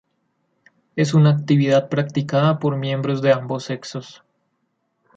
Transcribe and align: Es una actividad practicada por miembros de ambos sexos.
Es 0.95 1.13
una 1.13 1.29
actividad 1.29 1.87
practicada 1.87 2.57
por 2.57 2.75
miembros 2.75 3.21
de 3.21 3.33
ambos 3.33 3.65
sexos. 3.65 4.23